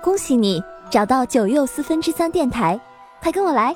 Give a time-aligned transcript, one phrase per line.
[0.00, 2.80] 恭喜你找到九又四分之三电台，
[3.20, 3.74] 快跟我来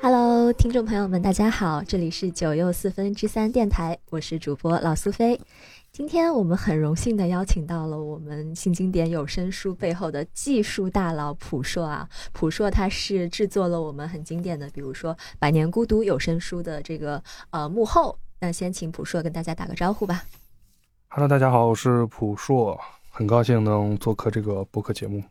[0.00, 5.40] ！Hello，听众朋友们，大家好，这里是九又四分之三电台，我是主播老苏菲。
[5.90, 18.16] 今天我们很荣幸的邀请到了我们新经典有声书背后的技术大佬朴硕啊，朴硕他是制作了我们很经典的，比如说《百年孤独》有声书的这个呃幕后。
[18.40, 20.24] 那先请朴硕跟大家打个招呼吧。
[21.14, 22.80] Hello，大家好，我是朴硕，
[23.10, 25.22] 很高兴能做客这个播客节目。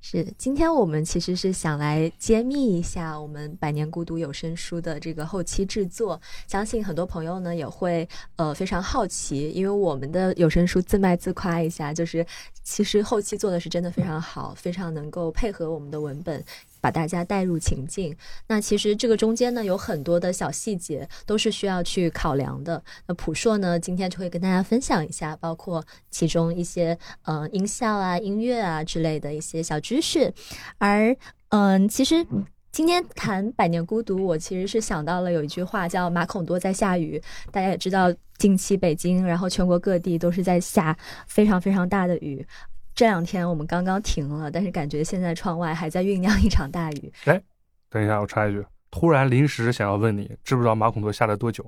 [0.00, 6.18] 是，今天我们其实是想来揭秘一下我们《百年孤独》有声书的这个后期制作。
[6.46, 12.24] 相信很多朋友呢也会呃非常好奇，因为我们的有声书自卖自夸一下，就是
[12.62, 16.42] 其实后期做的是真的非常好，非常能够配合我们的文本。
[16.80, 18.16] 把大家带入情境，
[18.46, 22.82] 那其实这个中间呢有很多的小细节都是需要去考量的。
[23.06, 30.32] 那朴硕呢今天就会跟大家分享一下，包括其中一些呃音效啊、音乐啊之类的一些小知识。
[30.78, 31.16] 而
[31.50, 32.24] 嗯，其实
[32.70, 37.20] 今天谈《百年孤独》，我其实是想到了有一句话叫“马孔多在下雨”。
[37.50, 42.46] 大家也知道，近期北京，然后全国各地都是在下非常非常大的雨。
[42.94, 47.12] 这两天我们刚刚停了，但是感觉现在窗外还在酝酿一场大雨。
[47.24, 47.40] 哎，
[47.88, 51.64] 等一下，我插一句，突然临时想要问你，知不知道马孔多下了多久？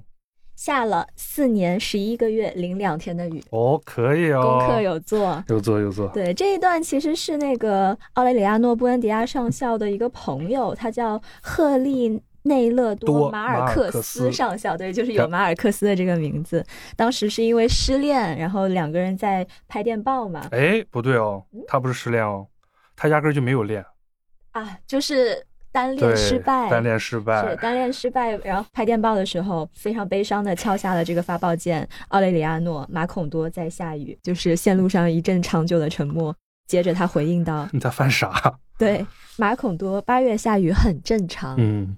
[0.54, 3.42] 下了四年十一个月零两天的雨。
[3.50, 6.08] 哦，可以哦，功课有做， 有做有做。
[6.08, 12.20] 对，这一段其实是那个奥雷里亚诺·布恩迪亚上校的一个朋友，他叫赫利。
[12.44, 16.64] 内勒多马尔克斯上校，对，就是有马尔克斯的这个名字。
[16.96, 20.48] 当时是因为失恋，然后两个人在拍电报嘛。
[20.50, 22.46] 哎，不对哦，他不是失恋哦，
[22.96, 23.84] 他压根就没有恋
[24.50, 28.36] 啊，就是单恋失败，单恋失败，是单恋失败。
[28.38, 31.88] 然后拍电报的时候，非常悲伤的敲下了这个发报键。
[32.08, 36.34] 奥雷里亚诺马孔多在下雨，就是线路上一阵长久的沉默。
[36.66, 39.06] 接着他回应道：“你在犯傻？”对，
[39.36, 41.54] 马孔多八月下雨很正常。
[41.58, 41.96] 嗯。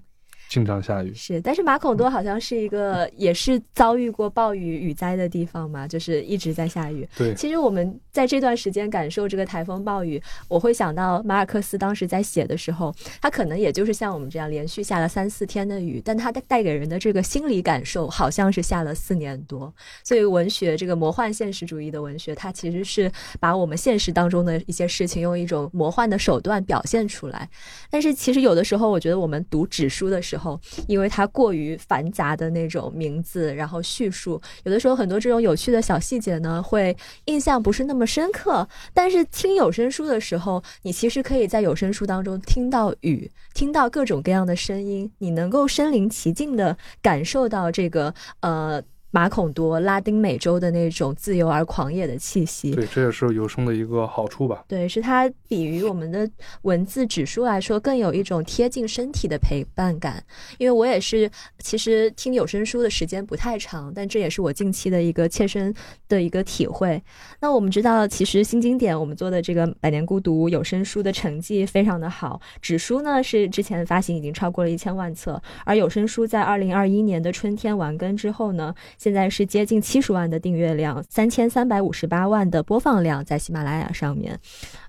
[0.49, 7.07] 经常下雨是，但是马孔多好像是一个 也是遭遇过暴雨雨灾的地方嘛，就是一直在下雨。
[7.17, 19.73] 对，其实我们在这段时间感受这个台风暴雨，我会想到马尔克斯当时在写的时候，他可能也就是像我们这样连续下了三四天的雨，但他带给人的这个心理感受好像是下了四年多。
[20.03, 27.49] 所以文学这个魔幻现实主义的文学，它其实是把我们现实当中的一些事情用一种魔幻的手段表现出来。
[27.89, 30.35] 但是其实有的时候，我觉得我们读纸书的时候。
[30.35, 38.67] 时候，因为它过于繁杂的那种名字，然后叙述，有的时候很多这种有趣的小细节呢，会印象不是那么深刻。
[38.93, 48.83] 但是听有声书的时候，你其实可以在有声书当中听到雨，听到各种各样的声音，你能够身临其境的感受到这个呃。
[49.15, 54.65] 马孔多拉丁美洲的那种自由而狂野的气息，对，这也是有声的一个好处吧？
[54.67, 56.29] 对，是它比于我们的
[56.63, 60.21] 文字指书来说，更有一种贴近身体的陪伴感。
[60.57, 65.73] 因为我也是，其实听有声书的时间不太长，但这也是我近期的一个切身
[66.09, 67.01] 的一个体会。
[67.39, 78.75] 那我们知道，其实新经典我们做的这个《百年孤独》有声书的成绩非常的好，纸书呢是之前发行已经超过了一千万册，而有声书在二零二一年的春天完更之后呢。
[79.05, 84.35] 现在是接近七十万的订阅量，三千三百五十八万的播放量在喜马拉雅上面，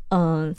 [0.09, 0.55] 嗯，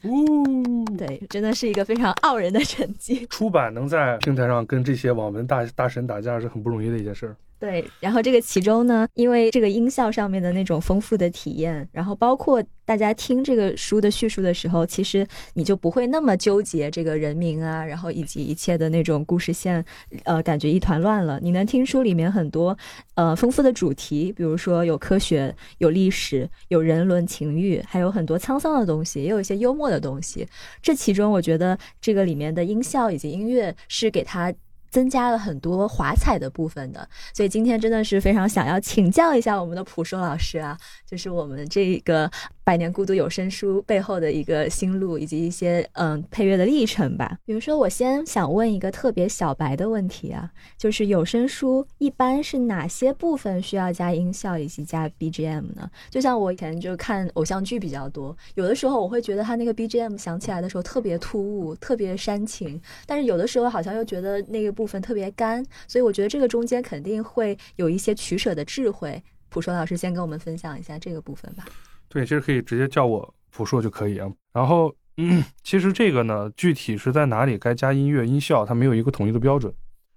[0.95, 3.25] 对，真的是一个非常傲人的成绩。
[3.31, 7.35] 出版能在平台上跟这些网文大大神打架是很不容易的一件事儿。
[7.59, 15.25] 对，然后这个其中呢，因为这个音效上面的那种丰富的体验，然后包括大家听这个书的叙述的时候，其实
[15.55, 19.83] 你就不会那么纠结这个人名啊，然后以及一切的那种故事线，
[20.25, 21.39] 呃，感觉一团乱了。
[21.41, 22.77] 你能听出里面很多
[23.15, 30.47] 呃丰富的主题，比如说有科学、有历史、有人伦情欲，还有很多沧桑的东西，也有一些幽默的东西。
[30.79, 34.53] 这其中，我觉得这个里面的音效以及音乐是给他。
[34.89, 42.29] 增加了很多华彩的部分的，所以今天真的是非常想要请教一下我们的朴硕老师啊，就是我们这个。
[42.67, 47.39] 百年孤独有声书背后的一个心路，以及一些嗯配乐的历程吧。
[47.45, 55.89] 比如说，我先想问一个特别小白的问题啊，就是有声书一般是哪些部分需要加音效以及加 BGM 呢？
[56.09, 69.23] 就像我以前就看偶像剧比较多，有的时候我会觉得它那个 BGM 响起来的时候特别突兀，特别煽情，但是有的时候好像又觉得那个部分特别干，所以我觉得这个中间肯定会有一些取舍的智慧。
[69.47, 71.63] 朴硕老师先跟我们分享一下这个部分吧。
[72.09, 74.31] 对，其实可以直接叫我朴硕就可以啊。
[74.53, 79.73] 然后，嗯，其实这个呢，具体是在哪里该加音乐音效，它没有一个统一的标准。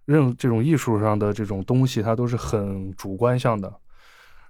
[0.06, 3.72] 任这种艺术上的这种东西，它都是很主观向的。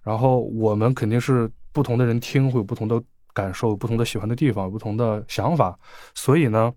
[0.03, 3.03] 然后我们肯定是不同的人听会有不同的
[3.35, 5.79] 感受，不同的喜欢的地方，不同的想法。
[6.15, 6.73] 所以呢，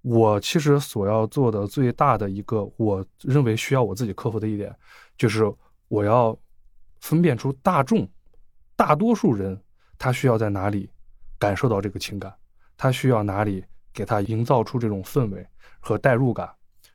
[0.00, 4.74] 我其实所要做的最大的一个，我认为需要我自己克服的一点，
[5.18, 5.44] 就是
[5.88, 6.34] 我要
[7.00, 8.08] 分辨出大众、
[8.74, 9.60] 大多数人
[9.98, 10.90] 他需要在哪里
[11.38, 12.34] 感受到这个情感，
[12.76, 15.46] 他需要哪里给他营造出这种氛围
[15.80, 16.50] 和代入感，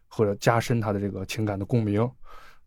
[0.08, 2.10] 或者加深他的这个情感的共鸣，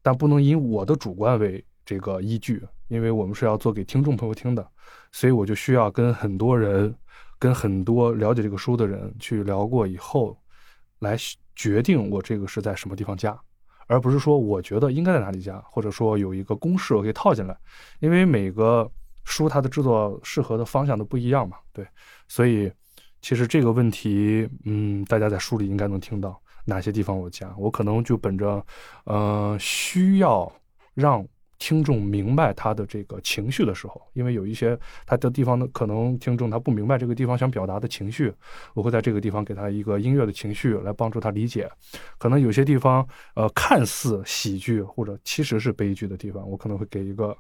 [0.02, 2.62] 但不能以我的主观为这个依据。
[2.88, 4.64] 因为我们是要做给听众朋友听的，
[5.10, 6.94] 所以我就需要跟很多人，
[7.38, 10.38] 跟很多了解这个书的人去聊过以后，
[10.98, 11.16] 来
[11.56, 13.36] 决定我这个是在什么地方加，
[13.86, 17.56] 而不是说我觉得应该在哪里加，或者说有一个公式我可以套进来。
[18.00, 18.88] 因为每个
[19.25, 21.87] 书它的制作适合的方向都不一样嘛，对，
[22.29, 22.71] 所以
[23.21, 28.65] 其实这个问题，嗯，大家在书里应该能听到哪些地方我加，我可能就本着，
[29.05, 30.53] 呃，需要
[30.94, 31.26] 让。
[31.64, 38.31] 听众明白他的这个情绪的时候，因为有一些他的地方呢，可能听众他不明白这个地方想表达的情绪，
[38.75, 41.66] 我会在这个地方给他一个音乐的情绪来帮助他理解。
[42.19, 47.34] 可能有些地方，呃，看似喜剧或者其实是悲剧的地方，我可能会给一个，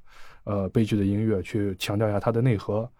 [0.44, 2.90] 呃，悲剧的音乐去强调一下它的内核。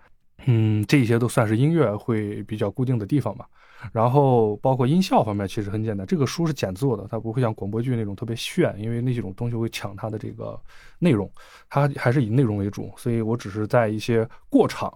[0.45, 3.47] 嗯，这些都算是音乐会比较固定的地方吧。
[3.93, 6.07] 然后包括音效方面，其实很简单。
[6.07, 10.61] 这个书是简做的，它不会像广播剧那种特别炫，因为那几种东西会抢它的这个
[10.99, 11.31] 内容。
[11.69, 14.93] 它还是以内容为主，所以我只是在一些过场、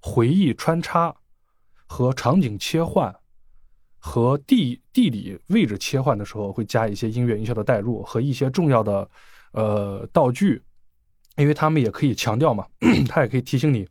[0.00, 1.14] 回忆穿插
[1.86, 3.14] 和场景切换
[3.98, 9.08] 和地地理位置切换的时候，会加一些音乐音效的代入和一些重要的
[9.52, 10.62] 呃道具，
[11.36, 12.66] 因为他们也可以强调嘛，
[13.08, 13.86] 它也可以提醒你。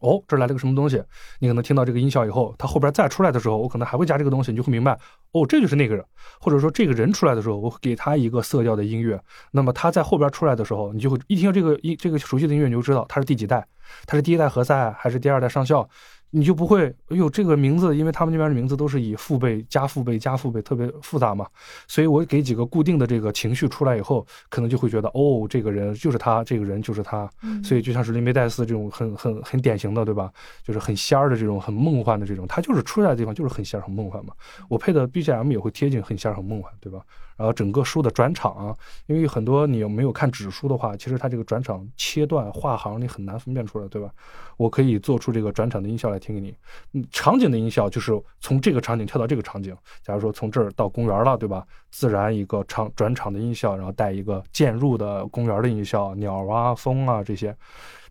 [0.00, 1.02] 哦，这来了个什么东西？
[1.38, 4.98] 你可能听到这个音效以后，它后边再出来的时候，我可能还会加这个东西，你就会明白，
[5.32, 6.04] 哦，这就是那个人，
[6.40, 9.20] 或者说这个人出来的时候，我给他一个色调的音乐。
[9.52, 13.66] 那么他在后边出来的时候，你就会一听到这个音，这个熟悉的音乐，你就知道他是第几代，
[14.06, 15.88] 他是第一代何塞还是第二代上校。
[16.30, 21.46] 你就不会，哎呦，这个名字，因为他们那边的名字都是以父辈加父辈加父辈，特别复杂嘛，
[21.88, 27.28] 所以我给几个固定的这个情绪出来以后，可能就会觉得，哦，这个人就是他，这个人就是他，
[27.64, 30.32] 所以就像是林梅黛斯这种很很很典型的，对吧？
[30.62, 34.32] 就是很仙儿的这种很梦幻的这种，他就是出来的地方就是很仙儿很梦幻嘛。
[34.68, 37.00] 我配的 BGM 也会贴近很仙儿很梦幻，对吧？
[37.40, 38.76] 然后整个书的转场啊，
[39.06, 44.10] 因为很多你没有看纸书的话，其实它这个转场切断画行你很难分辨出来，对吧？
[44.58, 46.54] 我可以做出这个转场的音效来听给你。
[46.92, 49.74] 嗯，场景的音效就是从这个场景跳到这个场景。
[50.02, 51.66] 假如说从这儿到公园了，对吧？
[51.90, 57.56] 自然一个场转场的音效，然后带一个渐入的公园的音效，鸟啊、风啊这些，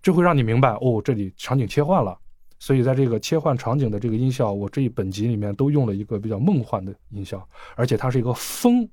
[0.02, 2.18] 这会让你明白哦，这里场景切换了。
[2.58, 8.90] 所以在这个切换场景的这个音效，我这一本集里面都用了一个比较梦幻的音效，而且它是一个风。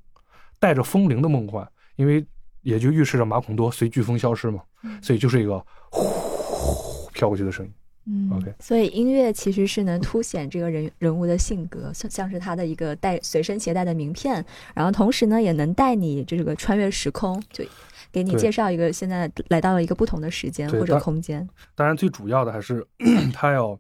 [0.59, 1.67] 带着风铃的梦幻，
[1.97, 2.25] 因为
[2.63, 4.63] 也就预示着马孔多随飓风消失嘛，
[5.01, 7.73] 所以就是一个呼飘过去的声音。
[8.09, 8.55] 嗯，OK。
[8.61, 14.45] 所以音乐其实是能凸显这个人人物的性格，像像是他的一个带随身携带的名片，
[14.75, 17.65] 然后同时呢也能带你这个穿越时空，就
[18.13, 21.49] 给你介绍一个现在来到了一个不同的时间或者空间。
[21.75, 22.87] 当然，最主要的还是
[23.35, 23.77] 他要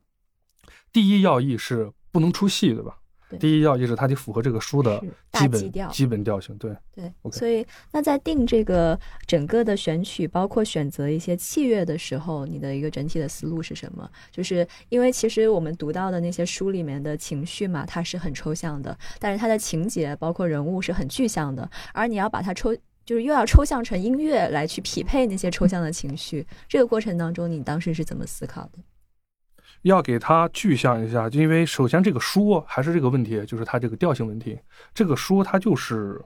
[0.93, 2.99] 第一要义是不能出戏，对吧？
[3.41, 5.03] 第一要义是它得符合这个书的
[5.33, 7.37] 基本基本调性，对对，OK。
[7.37, 14.09] 所以那在定这个整个的选曲，包括选择一些器乐的时候，你的一个整体的思路是什么？
[14.31, 22.75] 就是因为其实我们读到的那些书里面的情绪嘛，它是很抽象的，但是它的情节包括人物是很具象的，而你要把它抽，
[23.05, 28.79] 就是又要抽象成音乐来去匹配那些抽象的情绪，这个过程当中，你当时是怎么思考的？
[29.87, 34.59] 要给它具象一下，因为首先这个书还是这个问题，就是它这个调性问题。
[34.93, 36.21] 这个书它就是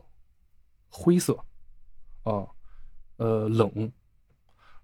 [0.88, 1.38] 灰色，
[2.22, 2.46] 啊，
[3.18, 3.70] 呃，冷，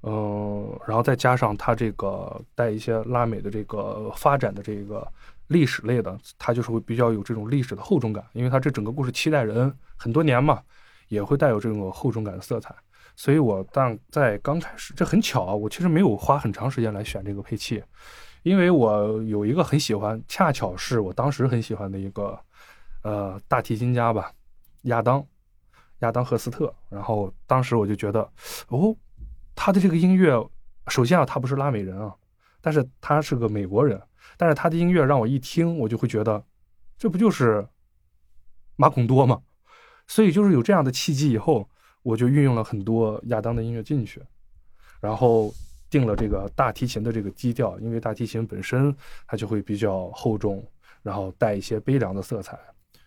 [0.02, 5.11] 嗯，然后再加上它这个带一些拉美的这个发展的这个
[5.47, 10.62] 历史类的，它就是会比较有这种历史的厚重感，因为它这整个故事七代人很多年嘛，
[11.09, 12.75] 也会带有这种厚重感的色彩。
[13.16, 17.83] 所以我当在刚开始，这很巧啊，我其实没有花很长时间来选这个配器。
[18.47, 22.38] 因为我有一个很喜欢，恰巧是我当时很喜欢的一个，
[23.03, 24.33] 呃，大提琴家吧，
[24.83, 25.26] 亚当，
[25.99, 26.73] 亚当赫斯特。
[26.88, 28.21] 然后当时我就觉得，
[28.69, 28.95] 哦，
[29.57, 30.49] 他的这个音乐，
[30.87, 32.15] 首先啊，他不是拉美人啊，
[32.61, 34.00] 但是他是个美国人，
[34.37, 36.45] 但是他的音乐让我一听，我就会觉得，
[36.97, 37.67] 这不就是
[38.76, 39.43] 马孔多吗？
[40.07, 41.69] 所以就是有这样的契机以后，
[42.05, 44.23] 我就运用了很多亚当的音乐进去，
[45.00, 45.53] 然后。
[45.88, 48.95] 定了这个大提琴的这个基调，因为大提琴本身
[49.26, 50.64] 它就会比较厚重，
[51.02, 52.59] 然后带一些悲凉的色彩，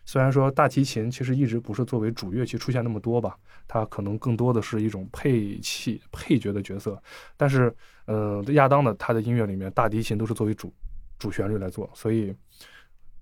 [0.06, 7.00] 虽然说大提琴其实一直不是作为主乐器出现那么多吧，它可能更多的是一种配器、配角的角色。
[7.38, 7.72] 但是，
[8.06, 10.74] 呃，亚当的他的音乐里面，大提琴都是作为主
[11.20, 12.34] 主旋律来做，所以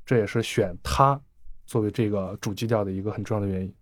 [0.05, 1.19] 这也是选他
[1.65, 3.73] 作为这个主基调的一个很重要的原因。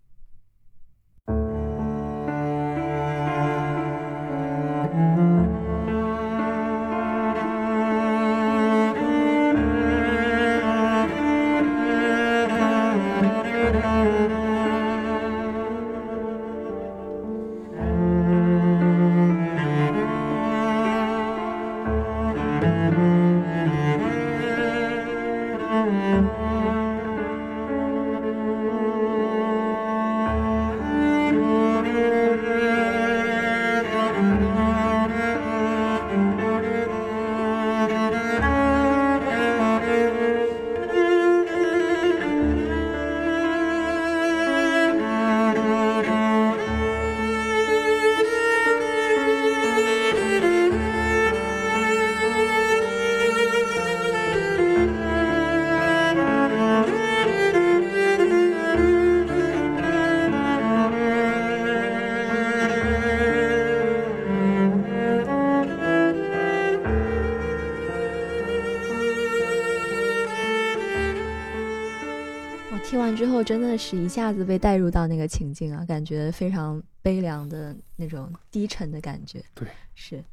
[73.16, 79.44] 之后真的是一下子被带入到那个情境啊，感觉非常悲凉的那种低沉的感觉。
[79.54, 80.24] 对，是。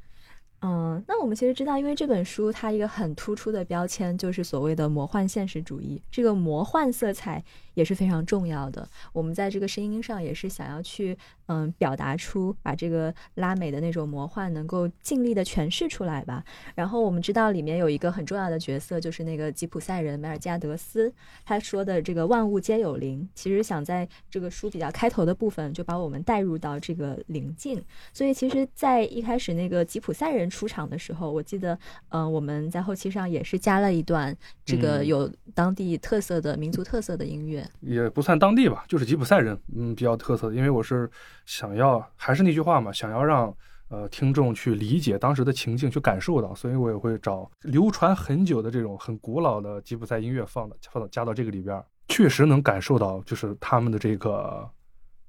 [0.65, 7.43] 嗯，那我们其实知道，因为这本书它一个很突出的标签就是所谓的魔幻现实主义，这个魔幻色彩
[7.73, 8.87] 也是非常重要的。
[9.11, 16.43] 我们在这个声音上也是想要去嗯表达出，把这个拉美的那种魔幻能够尽力的诠释出来吧。
[16.75, 21.11] 然后我们知道里面有一个很重要的角色，就是那个吉普赛人梅尔加德斯，
[21.43, 27.83] 他说的这个万物皆有灵，其实想在这个书比较开头的部分就把我们带入到这个灵境。
[28.13, 30.43] 所以其实，在一开始那个吉普赛人。
[30.53, 31.75] 出场的时候，我记得，
[32.09, 40.55] 嗯，我们在后期上也是加了一段这个有当地特色的民族特色的音乐，也不算当地吧，就是吉普赛人，嗯，比较特色的。
[40.55, 41.09] 因为我是
[41.45, 43.55] 想要，还是那句话嘛，想要让
[43.89, 54.69] 呃听众去理解当时的情境，去感受到，所以我也会找流传很久的这种很古老的吉普赛音乐放的，放到加到这个里边，确实能感受到，就是他们的这个。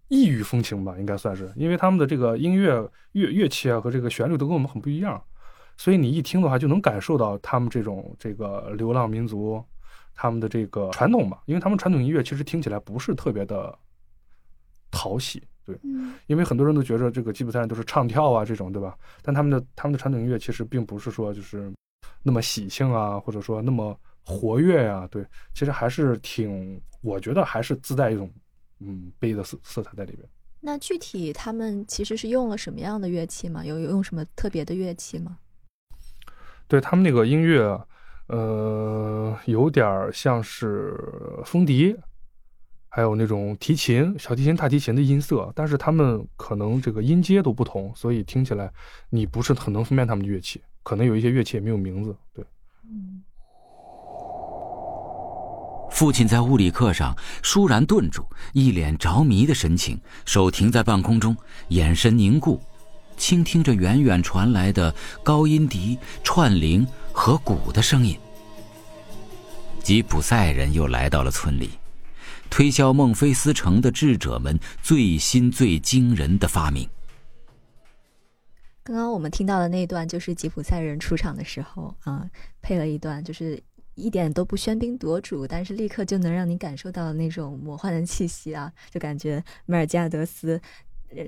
[0.09, 2.79] 异域风情吧，应该算是，因为他们的这个音乐
[3.13, 5.21] 乐乐器啊和这个旋律都跟我们很不一样，
[5.79, 9.65] 所以你一听的话就能感受到他们这种这个流浪民族，
[10.15, 13.77] 他们的这个传统吧，因为他们传统音乐其实听起来不是特别的
[14.95, 15.79] 讨喜，对，
[16.29, 18.97] 因为很多人都觉着这个吉普赛人都是唱跳啊这种，对吧？
[19.23, 21.73] 但他们的他们的传统音乐其实并不是说就是
[22.23, 28.31] 那么喜庆啊，或者说那么活跃呀，对，其实还是挺，我觉得还是自带一种。
[28.81, 30.29] 嗯，悲的色色彩在里边。
[30.61, 33.65] 那具体他们其实是用了什么样的乐器吗？
[33.65, 35.39] 有有用什么特别的乐器吗？
[36.67, 37.63] 对他们那个音乐，
[38.27, 40.99] 呃，有点像是
[41.45, 41.97] 风笛，
[42.95, 48.71] 还有那种提琴、小提琴、大提琴的音色，但是他们可能这个音阶都不同，所以听起来
[49.11, 50.63] 你不是很能分辨他们的乐器。
[50.85, 52.15] 可能有一些乐器也没有名字。
[52.33, 52.45] 对，
[55.91, 61.37] 父亲在物理课上倏然顿住，一脸着迷的神情，手停在半空中，
[61.71, 62.61] 眼神凝固，
[63.17, 68.17] 倾听着远远传来的高音笛、串铃和鼓的声音。
[69.83, 71.71] 吉普赛人又来到了村里，
[72.57, 76.89] 推销孟菲斯城的智者们最新最惊人的发明。
[78.85, 82.31] 刚刚我们听到的那段就是吉普赛人出场的时候啊，
[82.63, 83.61] 配了一段就是。
[83.97, 88.73] 一点都不喧宾夺主，但是立刻就能让你感受到那种魔幻的气息啊！
[88.91, 90.61] 就感觉梅尔加德斯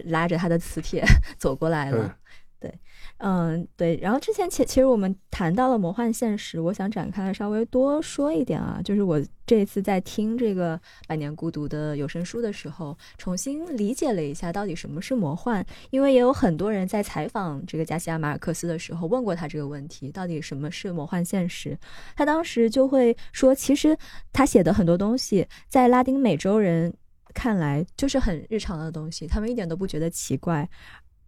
[0.07, 1.05] 拉着他的磁铁
[1.39, 2.17] 走过来了。
[2.59, 2.73] 对，
[3.19, 3.99] 嗯，对。
[3.99, 15.65] 然后之前其其实我们谈到了魔幻现实，我想展开稍微多说一点啊，就是我这次在听这个《百年孤独》的有声书的时候，重新理解了一下到底什么是魔幻。
[15.91, 21.79] 因为也有很多人在采访这个加西亚马尔克斯的时候问过他这个问题，到底什么是魔幻现实？
[22.17, 23.97] 他当时就会说，其实
[24.33, 26.93] 他写的很多东西，在拉丁美洲人
[27.35, 30.67] 看来就是很日常的东西，他们一点都不觉得奇怪。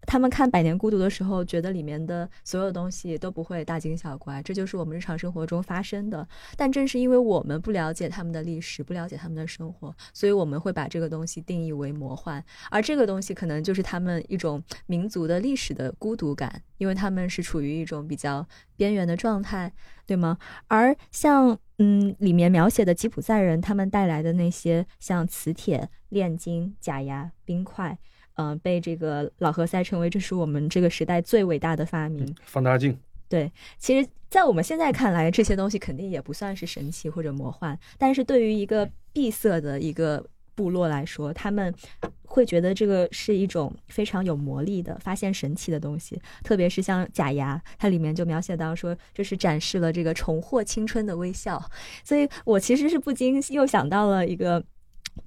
[0.08, 6.26] 他们看《百年孤独》的时候，觉得里面的所有东西都不会大惊小怪，这就是我们日常生活中发生的。
[6.56, 12.42] 但正是因为我们不了解他们的历史，不了解他们的生活，所以我们会把这个东西定义为魔幻。
[12.70, 18.46] 而这个东西可能就是他们一种民族的历史的孤独感，因为他们是处于一种比较
[18.78, 19.70] 边缘的状态，
[20.06, 20.38] 对吗？
[20.68, 27.98] 而像嗯，里面描写的吉普赛人他们带来的那些像磁铁、炼金、假牙、冰块，
[28.38, 32.34] 嗯，被这个老何塞称为这是我们这个时代最伟大的发明。
[32.44, 32.96] 放大镜，
[33.28, 41.74] 对，其实，在我们现在看来，这些东西肯定也不算是神奇或者魔幻，但是对于一个闭塞的一个部落来说，他们
[42.24, 51.60] 会觉得这个是一种非常有魔力的发现神奇的东西，特别是像假牙，它里面就描写到说，这是展示了这个重获青春的微笑，
[52.04, 54.62] 所以我其实是不禁又想到了一个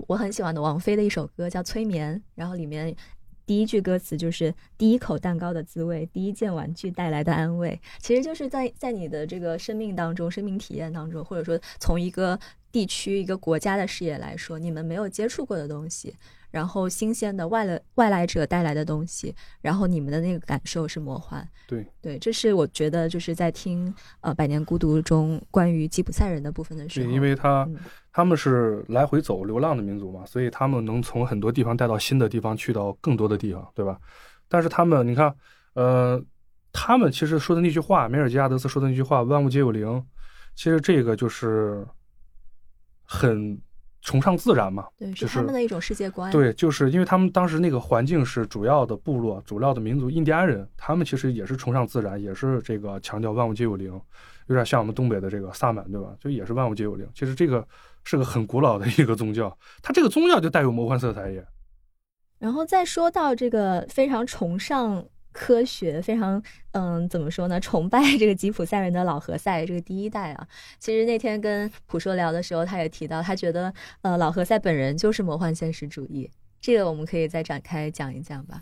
[0.07, 2.95] 我很喜欢的王菲的一首歌，叫《催眠》，然后里面。
[3.43, 12.39] 第一句歌词就是“第一口蛋糕的滋味，第一件玩具带来的安慰”，其实就是在在你的这个生命当中、生命体验当中，或者说从一个
[12.71, 16.15] 地区、一个国家的视野来说，你们没有接触过的东西。
[16.51, 21.47] 然后新鲜的外来外来者带来的东西，然后你们的那个感受是魔幻。
[21.65, 27.07] 对对，这是我觉得就是在听呃《百年孤独》中关于吉普赛人的部分的时候。
[27.07, 27.65] 对，因为他
[28.11, 33.97] 他们是来回走流浪的民族嘛，所以他们能从很多地方带到新的地方，去到更多的地方，对吧？
[34.49, 35.33] 但是他们，你看，
[35.75, 36.21] 呃，
[36.73, 40.05] 他们其实说的那句话，梅尔吉亚德斯说的那句话“万物皆有灵”，
[40.53, 41.87] 其实这个就是
[43.11, 43.61] 很。
[44.03, 46.31] 崇尚自然嘛，对，是他们的一种世界观。
[46.31, 53.91] 对，就是因为他们当时那个环境是主要的部落、主要的民族印第安人，他们其实也是崇尚自然，也是这个强调万物皆有灵，
[54.47, 56.15] 有点像我们东北的这个萨满，对吧？
[56.19, 57.07] 就也是万物皆有灵。
[57.13, 57.63] 其实这个
[58.03, 61.45] 是个很古老的一个宗教，它这个宗教就带有魔幻色彩也。
[62.39, 65.05] 然后再说到这个非常崇尚。
[65.31, 67.59] 科学非常，嗯，怎么说呢？
[67.59, 70.47] 崇拜这个吉普赛人的老何塞这个第一代啊。
[70.79, 76.29] 其实那天跟普说聊的时候，他也提到，他觉得，呃，老何塞本人就是魔幻现实主义。
[76.59, 78.61] 这个我们可以再展开讲一讲吧。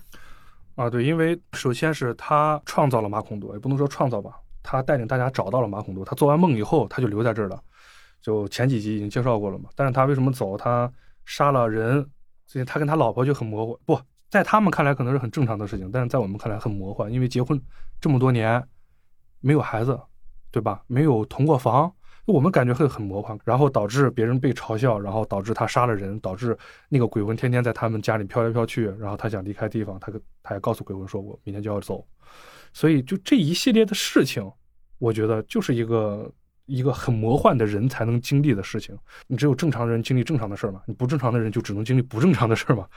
[0.76, 6.06] 啊，对，因为首先是他创造了马孔多，也不能说创造吧，他带领大家找到了马孔多。
[6.06, 7.62] 他做完梦以后，他就留在这儿了。
[8.22, 9.70] 就前几集已经介绍过了嘛。
[9.76, 10.56] 但是他为什么走？
[10.56, 10.90] 他
[11.26, 12.10] 杀了人，
[12.46, 13.80] 所以他跟他老婆就很模糊。
[13.86, 14.00] 不。
[14.30, 17.60] 在他们看来可能是很正常的事情，但是在我们看来很魔幻，因为结婚
[18.00, 18.64] 这么多年
[19.42, 20.00] 没有孩子，
[20.52, 20.84] 对吧？
[20.88, 21.92] 没有同过房，
[22.26, 26.56] 我们感觉会很魔幻，然后导致别人被嘲笑，然后导致他杀了人，导致
[26.90, 30.12] 那个鬼魂天天在他们家里飘来飘去，然后他想离开地方，他
[30.44, 32.06] 他也告诉鬼魂说：“我明天就要走。”
[32.72, 34.48] 所以就这一系列的事情，
[35.00, 36.32] 我觉得就是一个
[36.68, 38.96] 一个很魔幻的人才能经历的事情。
[39.26, 40.84] 你只有正常人经历正常的事儿嘛？
[40.86, 42.88] 你不正常的人就只能经历不正常的事儿嘛？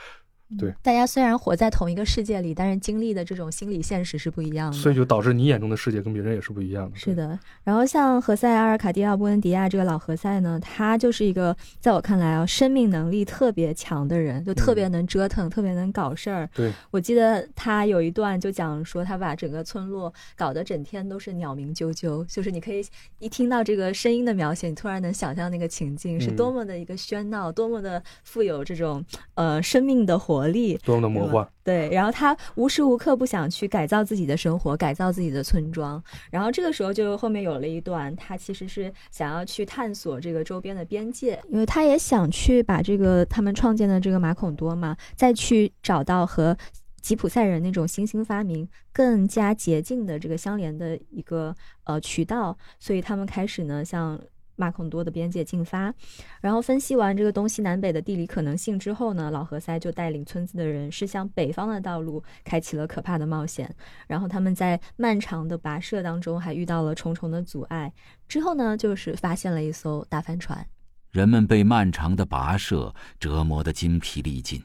[0.58, 6.96] 对，大家虽然活在同一个世界里，但是经历的这种心理现实是不一样的，所以就导致你眼中的世界跟别人也是不一样的。
[6.96, 16.48] 是的，然后像何塞·阿尔卡蒂奥·布恩迪亚这个老何塞呢，他就是一个在我看来啊，生命能力特别强的人，就特别能折腾，特别能搞事儿。
[16.54, 22.84] 对，我记得他有一段就讲说，他把整个村落搞得整天都是鸟鸣啾啾，就是你可以
[23.18, 29.02] 一听到这个声音的描写，你突然能想象那个情境是多么的一个喧闹，多么的富有这种
[29.34, 30.41] 呃生命的活。
[30.42, 31.88] 魔力多么的魔幻，对。
[31.90, 36.02] 然后他无时无刻不想去改造自己的生活，改造自己的村庄。
[36.30, 46.56] 然后这个时候就后面有了一段，他其实是想要去探索这个周边的边界，因为他也想去把这个他们创建的这个马孔多嘛，再去找到和
[47.00, 52.56] 吉普赛人那种新兴发明更加捷径的这个相连的一个呃渠道。
[52.78, 54.20] 所以他们开始呢，像。
[54.56, 55.92] 马孔多的边界进发，
[56.40, 63.74] 然后分析完这个东西南北的地理可能性之后呢，老何塞就带领村子的人是向北方的道路开启了可怕的冒险。
[64.06, 67.92] 然后他们在漫长的跋涉当中还遇到了重重的阻碍。
[68.28, 70.66] 之后呢，就是发现了一艘大帆船。
[71.10, 74.62] 人们被漫长的跋涉折磨得筋疲力尽，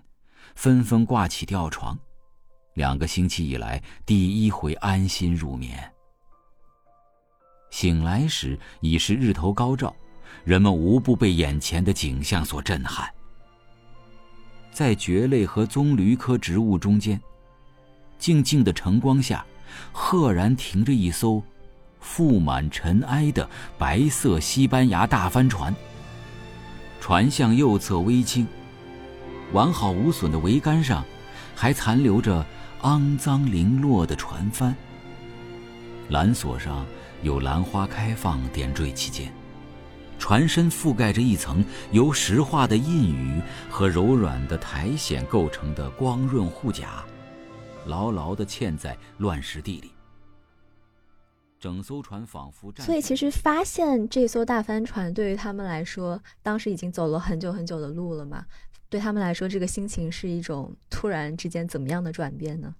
[0.55, 1.97] 纷纷挂起吊床。
[2.75, 5.96] 两个星期以来，第一回安心入眠。
[7.69, 9.93] 醒来时已是日头高照，
[10.43, 13.07] 人们无不被眼前的景象所震撼。
[14.71, 17.19] 在蕨类和棕榈科植物中间，
[18.17, 19.45] 静静的晨光下，
[19.91, 21.43] 赫然停着一艘
[22.01, 25.75] 覆满尘埃的白色西班牙大帆船。
[27.01, 28.47] 船向右侧微倾，
[29.51, 31.03] 完好无损的桅杆上，
[31.55, 32.45] 还残留着
[32.81, 34.75] 肮脏零落的船帆。
[36.09, 36.85] 缆索上。
[37.23, 39.31] 有兰花开放点缀其间，
[40.19, 47.03] 船身覆盖着一层由石化的印鱼和柔软的苔藓构成的光润护甲，
[47.85, 49.91] 牢牢地嵌在乱石地里。
[51.59, 52.71] 整艘船仿佛……
[52.77, 58.45] 所以，其实发现这艘大帆船对于他们来说，当时已经走了很久很久的路了嘛？
[58.89, 62.75] 对他们来说，这个心情是一种突然之间怎么样的转变呢？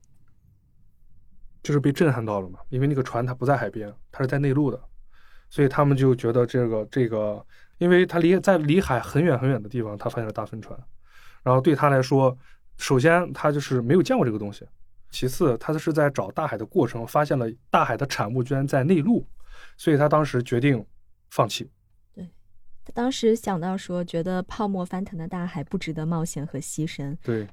[1.64, 4.82] 就是被震撼到了嘛，因为那个船它不在海边，它是在内陆的，
[5.50, 7.46] 所以他们就觉得这个这个，
[7.78, 10.80] 因为他离在离海很远很远的地方，他发现了大帆船，
[11.44, 12.38] 然后对他来说，
[12.78, 14.66] 首先他就是没有见过这个东西，
[15.10, 19.26] 其次他是在找大海的过程发现了大海的产物居然在内陆，
[19.78, 20.86] 所以他当时决定
[21.30, 21.70] 放弃。
[22.14, 22.30] 对，
[22.84, 27.16] 他当时想到说，觉得泡沫翻腾的大海不值得冒险和牺牲。
[27.24, 27.48] 对，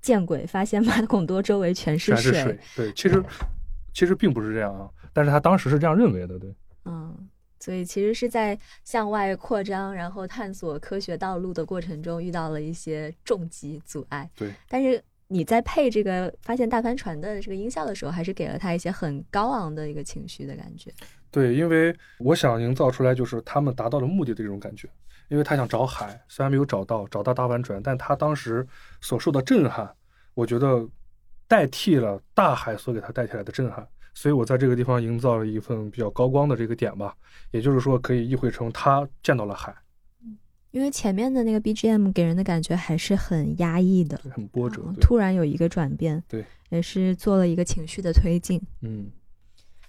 [0.00, 0.46] 见鬼！
[0.46, 2.58] 发现马孔多周围全是水。
[2.76, 3.22] 对，其实
[3.92, 6.38] 其实并不是这样啊，但是他当时是这样认为的。
[6.38, 6.54] 对。
[6.84, 7.28] 嗯，
[7.60, 14.30] 所以其实是在向外扩张，然后探索科学道路的过程中遇到了一些重击阻碍。
[14.34, 20.90] 对，但是你在配这个发现大帆船的这个音效的时候，还是给了他一些很高昂的一个情绪的感觉。
[21.30, 24.88] 对，因为我想营造出来就是他们达到了目的的这种感觉，
[25.28, 28.66] 因为他想找海，虽然没有找到，找到大帆船，但他当时
[29.00, 29.88] 所受的震撼，
[30.34, 30.88] 我觉得
[31.46, 33.86] 代替了大海所给他带起来的震撼。
[34.14, 37.14] 所以我在这个地方营造了一份比较高光的这个点吧，
[37.52, 39.72] 也就是说可以意会成他见到了海。
[40.70, 44.92] 因为前面的那个 BGM 给人的感觉还是很压抑的，很波折。
[45.00, 48.60] 突然有一个转变，对，也是做了一个情绪的推进。
[48.82, 49.10] 嗯，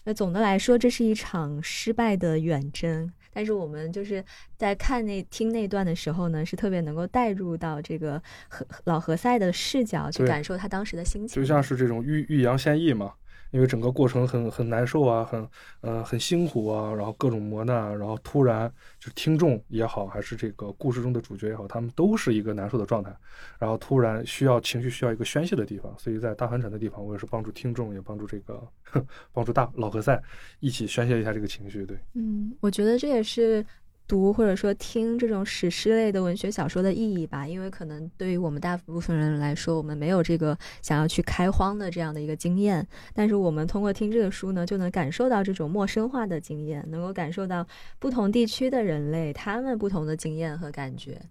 [0.03, 3.11] 那总的来说，这是一场失败的远征。
[3.39, 4.21] 但是我们就是
[4.57, 13.13] 在看那听那段的时候呢，是特别能够带入到这个何老何塞的视角去感受他当时的心情，就像是这种欲欲扬先抑嘛。
[13.51, 15.47] 因为整个过程很很难受啊，很
[15.81, 23.15] 呃很辛苦啊，然后各种磨难，然后突然就听众也好，还是这个故事中的主角也好，他们都是一个难受的状态，
[23.57, 28.61] 然后突然需要情绪需要一个宣泄的地方，所以在大帆船的地方，我也是帮助听众，也帮助这个
[29.33, 30.21] 帮助大老何赛
[30.59, 31.85] 一起宣泄一下这个情绪。
[31.85, 33.65] 对，嗯，我觉得这也是。
[34.09, 47.65] 读或者说听这种史诗类的文学小说的意义吧，因为可能对于我们大部分人来说，我们没有这个想要去开荒的这样的一个经验，但是我们通过听这个书呢，就能感受到这种陌生化的经验，能够感受到
[47.99, 51.21] 不同地区的人类他们不同的经验和感觉。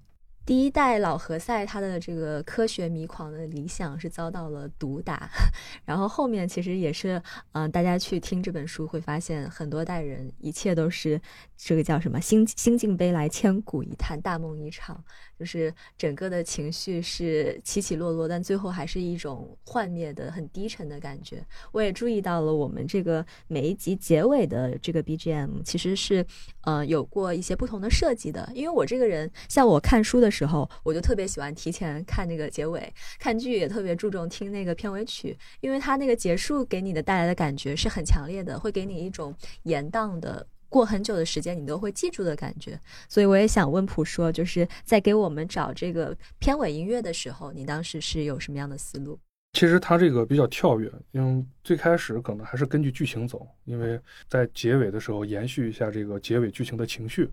[0.46, 5.28] 第一代老何塞他的这个科学迷狂的理想是遭到了毒打，
[5.84, 11.20] 然后后面其实也是，嗯，大家去听这本书会发现，很多代人一切都是
[11.58, 15.02] 这个叫什么“心心境悲来千古一叹，大梦一场”。
[15.38, 21.44] 就是整个的情绪是起起落落，但最后还是一种幻灭的很低沉的感觉。
[21.70, 26.26] 我也注意到了，我们这个每一集结尾的这个 BGM 其实是，
[26.62, 28.50] 呃，有过一些不同的设计的。
[28.52, 40.44] 因为我这个人，像我看书的时候，我就特别喜欢提前看那个结尾，看剧也特别注重听那个片尾曲，因为它那个结束给你的带来的感觉是很强烈的，会给你一种延宕的。
[40.68, 42.78] 过很久的时间，你都会记住的感觉。
[43.08, 49.18] 所以我也想问普说，就是在给我们找这个片尾音乐的时候，你当时是有什么样的思路？
[49.54, 57.30] 其实它这个比较跳跃，因为最开始可能还是根据剧情走，因为在结尾的时候延续一下这个结尾剧情的情绪，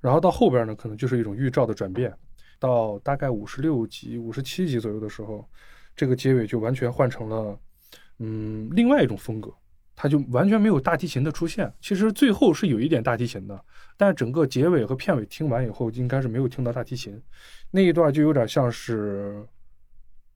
[0.00, 2.14] 然后到后边呢，可能就是一种预兆的转变。
[2.60, 5.48] 到大概五十六集、五十七集左右的时候，
[5.96, 7.58] 这个结尾就完全换成了
[8.18, 9.52] 嗯另外一种风格。
[10.00, 13.64] 它就完全没有大提琴的出现，其实最后是有一点大提琴的，
[13.96, 17.20] 但整个结尾和片尾听完以后，应该是没有听到大提琴，
[17.72, 19.44] 那一段就有点像是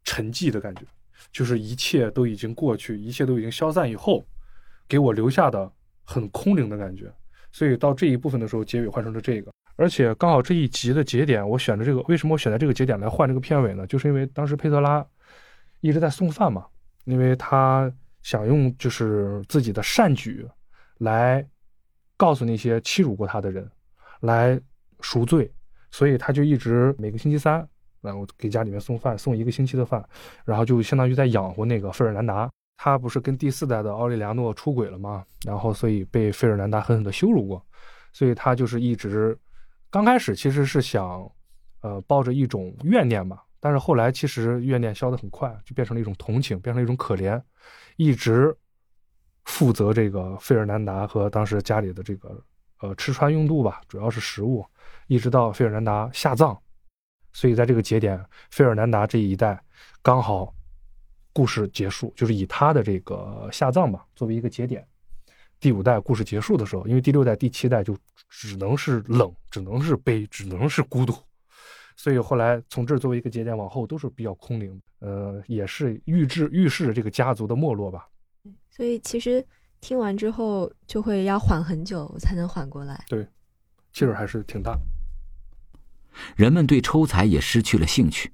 [0.03, 0.83] 沉寂的感觉，
[1.31, 4.27] 就是一切都已经过去，一切都已经消散以后，
[4.88, 5.70] 给我留下的
[6.03, 7.09] 很空灵的感觉。
[7.53, 13.87] 所以到这一部分的时候，结尾换成了这个，而且刚好这一集的节点，我选的这个，为什么我选择这个节点来换这个片尾呢？
[13.87, 15.07] 就是因为当时佩特拉
[15.83, 16.66] 一直在送饭嘛，
[17.05, 17.88] 因为他。
[18.22, 20.48] 想用就是自己的善举，
[20.98, 21.46] 来
[22.16, 23.68] 告诉那些欺辱过他的人，
[24.20, 24.61] 来
[25.00, 25.52] 赎罪，
[25.90, 27.66] 所以他就一直每个星期三，
[28.00, 30.02] 然后给家里面送饭，送一个星期的饭，
[30.44, 32.50] 然后就相当于在养活那个费尔南达。
[32.78, 35.24] 他不是跟第四代的奥利良诺出轨了吗？
[35.46, 37.64] 然后所以被费尔南达狠狠的羞辱过，
[38.12, 39.38] 所以他就是一直
[39.88, 41.30] 刚开始其实是想，
[41.82, 47.40] 呃，抱着一种怨念吧，但是后来其实怨念消得很快，就变成了一种同情，变成了一种可怜。
[47.96, 48.57] 一直
[49.44, 52.42] 负责这个费尔南达和当时家里的这个
[52.81, 54.64] 呃吃穿用度吧，主要是食物，
[55.07, 56.57] 一直到费尔南达下葬，
[57.33, 59.62] 所以在这个节点，费尔南达这一代
[60.00, 60.55] 刚好
[61.33, 64.87] 故事结束，就是以他的这个下葬吧作为一个节点。
[65.59, 67.96] 第五代故事结束的时候，因为第六代、第七代就
[68.28, 71.14] 只能是冷，只能是悲，只能是孤独。
[71.96, 78.09] 所以后来从这儿作为一个节点往后都是比较空灵，呃，也是预示预示这个家族的没落吧。
[78.70, 79.44] 所以其实
[79.81, 83.05] 听完之后就会要缓很久才能缓过来。
[83.09, 83.26] 对，
[83.92, 84.78] 劲儿还是挺大。
[86.37, 88.33] 人们对抽财也失去了兴趣，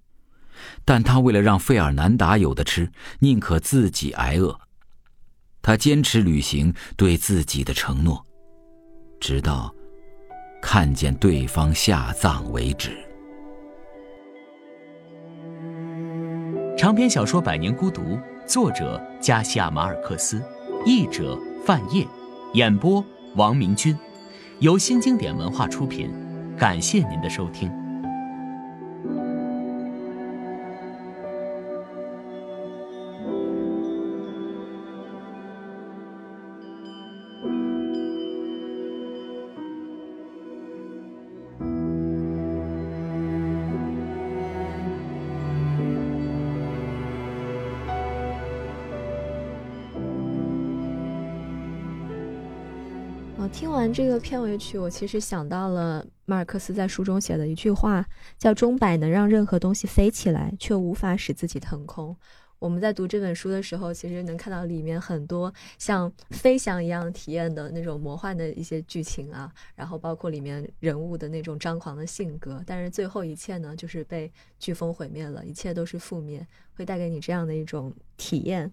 [0.85, 2.91] 但他为了让费尔南达有的吃，
[3.21, 4.59] 宁可自己挨饿。
[5.63, 8.25] 他坚持履行对自己的承诺。
[9.21, 9.75] 直到
[10.63, 13.08] 看见对方下葬为止。
[16.79, 18.03] 长篇小说《百年孤独》，
[18.47, 20.41] 作者加西亚马尔克斯，
[20.87, 21.37] 译者
[21.67, 22.07] 范晔，
[22.55, 23.99] 演播王明君，
[24.61, 26.09] 由新经典文化出品。
[26.57, 27.69] 感谢您的收听。
[53.93, 58.07] 这个片尾曲，我其实想到了马尔克斯在书中写的一句话，
[58.39, 62.17] 叫“钟摆能让任何东西飞起来，却无法使自己腾空”。
[62.59, 72.63] 我们在读这本书的时候，其实能看到里面很多像飞翔一样体验的那种魔幻的一些剧情啊，然后包括里面人物的那种张狂的性格。
[72.67, 76.47] 但是最后一切呢，就是被飓风毁灭了，一切都是负面，
[76.77, 78.73] 会带给你这样的一种体验。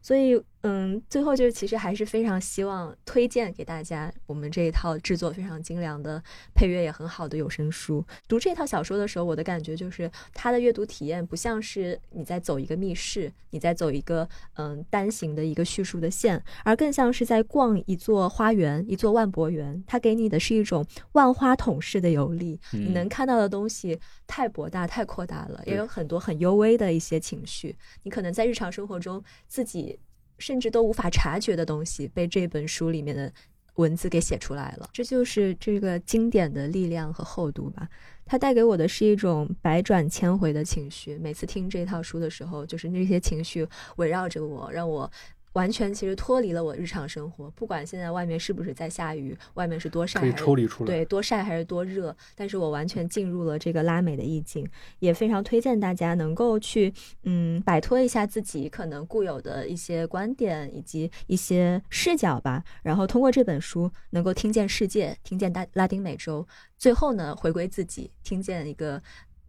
[0.00, 6.20] 所以，嗯，最后就是其实还是非常希望推荐给大家我们这一套制作非常精良的、
[6.56, 8.04] 配乐也很好的有声书。
[8.26, 19.84] 读这套小说的时候，我的感觉就是它的阅读体验不像是你在走一个密室，你在走一个嗯单行的一个叙述的线，而更像是在逛一座花园、一座万博园。
[19.86, 27.76] 它给你的是一种万花筒式的游历，你能看到的东西太博大、太扩大了，也有很多很幽微的一些情绪。
[28.02, 30.00] 你可能在日常生活中自己。
[30.38, 33.32] 甚至都无法察觉的东西，被这本书里面的
[33.76, 34.88] 文字给写出来了。
[34.92, 37.88] 这就是这个经典的力量和厚度吧。
[38.24, 41.16] 它带给我的是一种百转千回的情绪。
[41.18, 45.10] 每次听这套书的时候，就是那些情绪围绕着我，让我。
[45.56, 56.92] 完全其实脱离了我日常生活，不管现在外面是不是在下雨，外面是多晒，可以抽离出来，对，多晒还是多热，但是我完全进入了这个拉美的意境，也非常推荐大家能够去，
[57.22, 69.02] 嗯，摆脱一下自己可能固有的一些观点以及一些视角吧，然后通过这本书能够听见世界，听见大拉丁美洲，最后呢回归自己，听见一个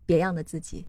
[0.05, 0.85] 别样的自己。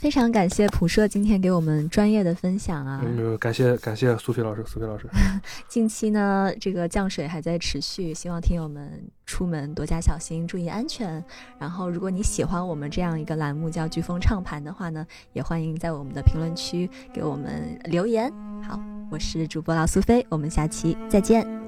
[0.00, 3.04] 非常感谢普社今天给我们专业的分享啊！
[3.38, 5.06] 感谢感谢苏菲老师，苏菲老师。
[5.68, 11.22] 近期呢，这个降水还在持续，希望听友们出门多加小心，注意安全。
[11.58, 18.32] 然后，如果你喜欢我们这样一个栏目叫“飓风唱盘”的话呢，也欢迎在我们的评论区给我们留言。
[18.66, 21.59] 好，我是主播老苏菲，我们下期再见。